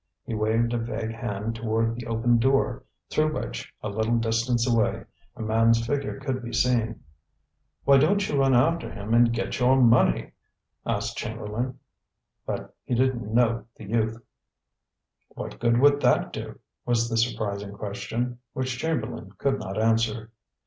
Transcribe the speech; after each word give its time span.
He 0.25 0.33
waved 0.33 0.73
a 0.73 0.79
vague 0.79 1.13
hand 1.13 1.55
toward 1.55 1.93
the 1.95 2.07
open 2.07 2.39
door 2.39 2.83
through 3.11 3.39
which, 3.39 3.71
a 3.83 3.89
little 3.89 4.17
distance 4.17 4.65
away, 4.67 5.05
a 5.35 5.43
man's 5.43 5.85
figure 5.85 6.19
could 6.19 6.41
be 6.41 6.51
seen. 6.51 7.03
"Why 7.83 7.99
don't 7.99 8.27
you 8.27 8.35
run 8.39 8.55
after 8.55 8.91
him 8.91 9.13
and 9.13 9.31
get 9.31 9.59
your 9.59 9.79
money?" 9.79 10.31
asked 10.87 11.17
Chamberlain; 11.17 11.77
but 12.47 12.75
he 12.83 12.95
didn't 12.95 13.31
know 13.31 13.65
the 13.75 13.85
youth. 13.85 14.17
"What 15.35 15.59
good 15.59 15.77
would 15.79 16.01
that 16.01 16.33
do?" 16.33 16.59
was 16.83 17.07
the 17.07 17.15
surprising 17.15 17.73
question, 17.73 18.39
which 18.53 18.79
Chamberlain 18.79 19.33
could 19.37 19.59
not 19.59 19.79
answer. 19.79 20.31